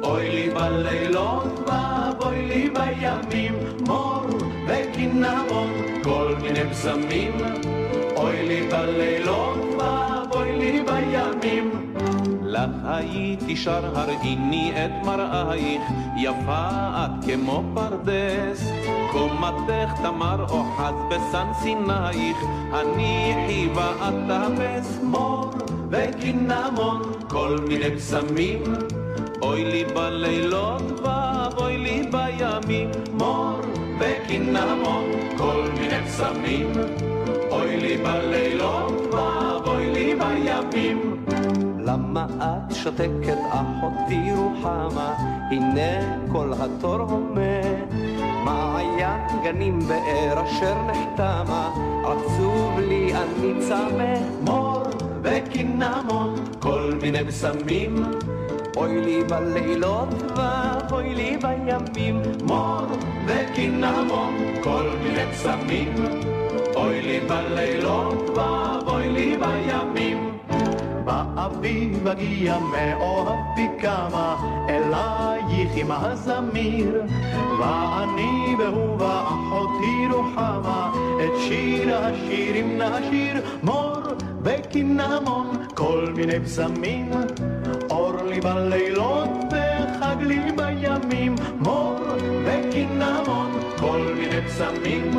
[0.04, 3.54] אוי לי בלילות, ואבוי לי בימים,
[3.88, 4.26] מור
[4.68, 5.70] וקינמון,
[6.04, 7.32] כל מיני פסמים.
[8.16, 11.83] אוי לי בלילות, ואבוי לי בימים.
[12.54, 15.82] לך הייתי שר הראיני את מראייך,
[16.18, 18.72] יפה את כמו פרדס.
[19.12, 22.38] קומתך תמר אוחז בסן סינייך,
[22.72, 25.52] הניחי ואת תאפס מור
[25.90, 28.64] וקינמון, כל מיני פסמים.
[29.42, 33.60] אוי לי בלילות ואבוי לי בימים, מור
[34.00, 35.04] וקינמון,
[35.38, 36.72] כל מיני פסמים.
[37.52, 41.13] אוי לי בלילות ואבוי לי בימים.
[41.94, 45.14] למה את שותקת אחותי רוחמה?
[45.52, 47.62] הנה כל התור הומה.
[48.46, 51.70] מעיין גנים באר אשר נחתמה,
[52.04, 54.14] עצוב לי אני צמא.
[54.42, 54.84] מור
[55.24, 57.96] וקינמון, כל מיני בשמים.
[58.78, 62.22] אוי לי בלילות ואוי לי בימים.
[62.44, 62.86] מור
[63.28, 65.94] וקינמון, כל מיני בשמים.
[66.76, 70.23] אוי לי בלילות ואוי לי בימים.
[71.54, 74.36] באביב אגיע מאוהבי כמה
[74.70, 77.02] אלייך עם הזמיר.
[77.60, 84.00] ואני והוא ואחותי רוחמה את שיר השירים נשיר מור
[84.44, 87.12] וקינמון כל מיני בשמים
[87.90, 92.00] אור לי בלילות וחג לי בימים מור
[92.46, 95.12] וקינמון כל מיני בשמים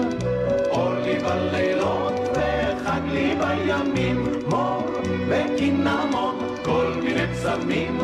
[7.55, 7.99] פסמים,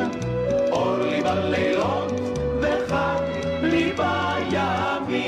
[0.71, 2.13] אור לי בלילות
[2.61, 3.23] וחג
[3.63, 5.21] לי בימים.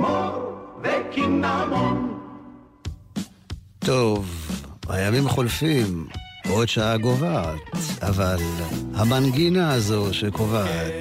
[0.00, 0.52] מור
[0.82, 2.18] וקינמון.
[3.78, 4.50] טוב,
[4.88, 6.06] הימים חולפים,
[6.48, 7.60] עוד שעה גוועת,
[8.02, 8.38] אבל
[8.94, 10.92] המנגינה הזו שקובעת.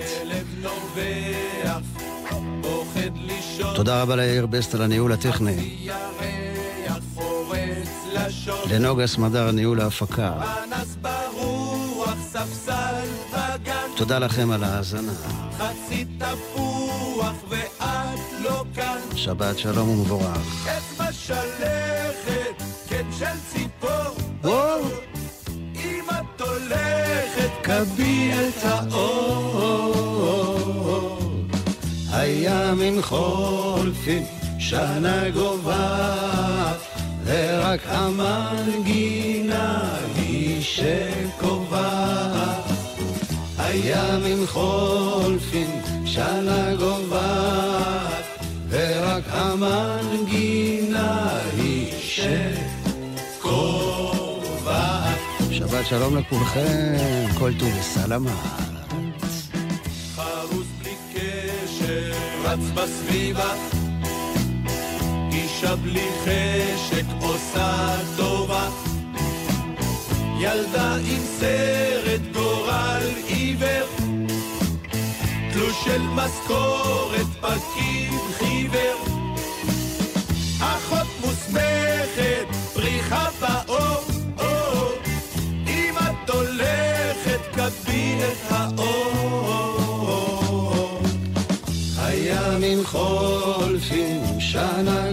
[3.76, 5.88] תודה רבה ליאיר בסט על הניהול הטכני.
[8.72, 10.34] לנוגה סמדר, ניהול ההפקה.
[13.96, 15.12] תודה לכם על ההאזנה.
[15.58, 18.98] חצי תפוח ואת לא כאן.
[19.16, 20.68] שבת שלום ומבורך.
[20.78, 22.64] אצבע שלכת,
[23.20, 24.50] של ציפור.
[25.76, 30.00] אם את הולכת, קבי את האור.
[33.02, 34.24] חולפים,
[34.60, 35.24] שנה.
[37.30, 39.84] ורק המנגינה
[40.16, 42.64] היא שקובעת.
[43.58, 48.24] הימים חולפים, שנה גובעת,
[48.70, 51.92] ורק המנגינה היא
[53.40, 55.20] שקובעת.
[55.52, 56.96] שבת שלום לכולכם,
[57.40, 58.36] כל טוב וסלמה.
[60.16, 62.12] חרוס בלי קשר,
[62.44, 63.79] רץ בסביבה.
[65.62, 68.70] אישה בלי חשק עושה טובה.
[70.40, 73.88] ילדה עם סרט גורל עיוור,
[75.54, 79.00] תלוש של משכורת פקיד חיוור.
[80.60, 84.04] אחות מוסמכת, פריחה באור,
[84.40, 84.92] אור.
[85.68, 89.00] אם את הולכת, קבי את האור.
[91.98, 95.09] הימים חולפים, שנה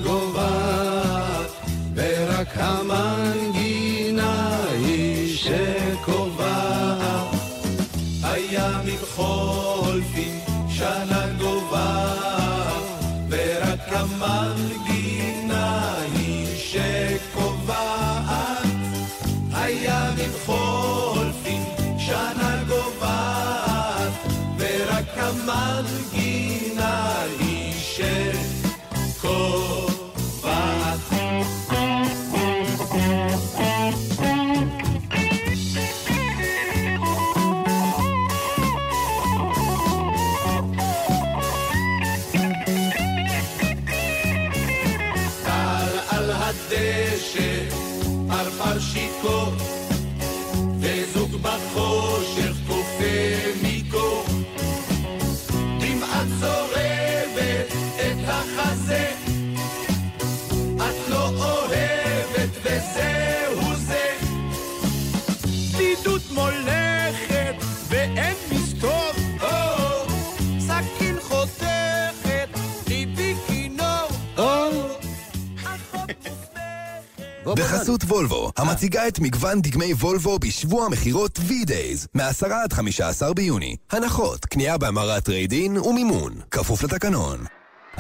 [77.87, 83.77] בחסות Volvo, המציגה את מגוון דגמי Volvo בשבוע מכירות V-Days, מ-10 עד 15 ביוני.
[83.91, 87.45] הנחות, קנייה בהמרת trade-in ומימון, כפוף לתקנון.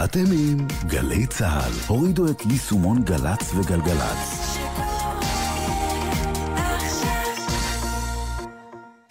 [0.05, 1.72] אתם עם גלי צה"ל.
[1.87, 4.45] הורידו את יישומון גל"צ וגלגלצ.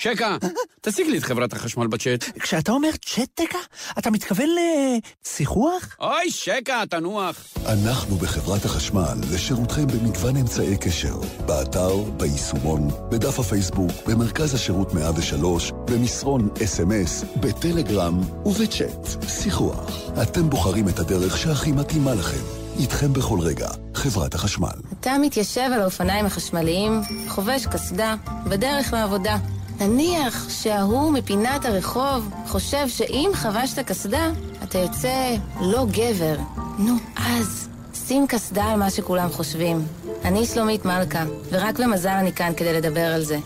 [0.05, 0.37] שקה,
[0.81, 2.23] תשיג לי את חברת החשמל בצ'אט.
[2.39, 3.57] כשאתה אומר צ'טקה,
[3.99, 5.95] אתה מתכוון לשיחוח?
[5.99, 7.35] אוי, שקה, תנוח.
[7.65, 11.15] אנחנו בחברת החשמל לשירותכם במגוון אמצעי קשר.
[11.45, 19.07] באתר, ביישומון, בדף הפייסבוק, במרכז השירות 103, במסרון אס.אם.אס, בטלגרם ובצ'אט.
[19.27, 20.09] שיחוח.
[20.21, 22.43] אתם בוחרים את הדרך שהכי מתאימה לכם.
[22.79, 24.75] איתכם בכל רגע, חברת החשמל.
[24.99, 28.15] אתה מתיישב על האופניים החשמליים, חובש קסדה,
[28.49, 29.37] בדרך לעבודה.
[29.80, 34.32] נניח שההוא מפינת הרחוב חושב שאם חבשת קסדה,
[34.63, 36.36] אתה יוצא לא גבר.
[36.80, 37.69] נו, אז
[38.07, 39.86] שים קסדה על מה שכולם חושבים.
[40.26, 43.39] אני שלומית מלכה, ורק במזל אני כאן כדי לדבר על זה.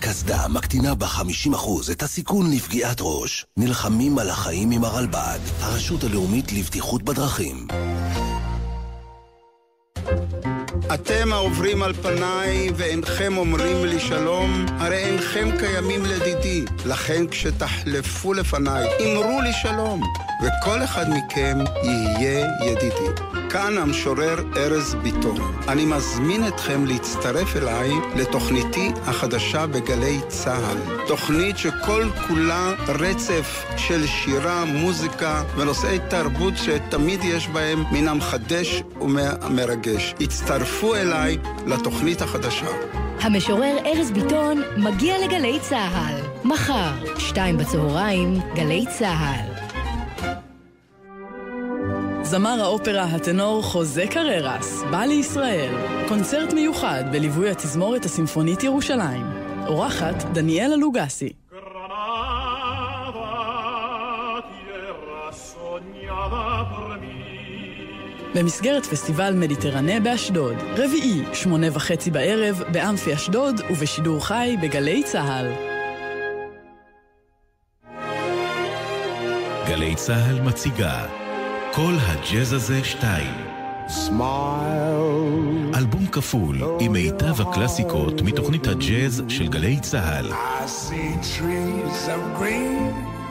[0.00, 3.46] קסדה מקטינה ב-50% את הסיכון לפגיעת ראש.
[3.56, 7.66] נלחמים על החיים עם הרלב"ד, הרשות הלאומית לבטיחות בדרכים.
[10.94, 16.64] אתם העוברים על פניי ואינכם אומרים לי שלום, הרי אינכם קיימים לדידי.
[16.86, 20.02] לכן כשתחלפו לפניי, אמרו לי שלום,
[20.42, 23.39] וכל אחד מכם יהיה ידידי.
[23.52, 25.36] כאן המשורר ארז ביטון.
[25.68, 31.06] אני מזמין אתכם להצטרף אליי לתוכניתי החדשה בגלי צה"ל.
[31.06, 40.14] תוכנית שכל כולה רצף של שירה, מוזיקה ונושאי תרבות שתמיד יש בהם מן המחדש ומרגש.
[40.20, 42.70] הצטרפו אליי לתוכנית החדשה.
[43.20, 46.20] המשורר ארז ביטון מגיע לגלי צה"ל.
[46.44, 49.59] מחר, שתיים בצהריים, גלי צה"ל.
[52.30, 55.74] זמר האופרה הטנור חוזה קררס בא לישראל.
[56.08, 59.26] קונצרט מיוחד בליווי התזמורת הסימפונית ירושלים.
[59.66, 61.32] אורחת דניאלה לוגסי.
[68.34, 75.46] במסגרת פסטיבל מדיטרנה באשדוד, רביעי, שמונה וחצי בערב, באמפי אשדוד ובשידור חי בגלי צה"ל.
[79.68, 81.19] גלי צה"ל מציגה
[81.72, 83.34] כל הג'אז הזה שתיים.
[83.88, 85.76] Smile.
[85.76, 90.32] אלבום כפול עם מיטב הקלאסיקות מתוכנית הג'אז של גלי צה"ל.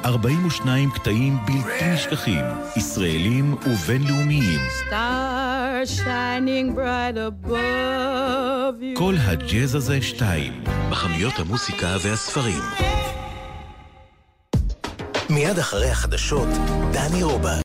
[0.06, 4.60] 42 קטעים בלתי נשכחים, ישראלים ובינלאומיים.
[8.96, 12.64] כל הג'אז הזה שתיים, בחנויות המוסיקה והספרים.
[15.30, 16.48] מיד אחרי החדשות,
[16.92, 17.56] דני רובה.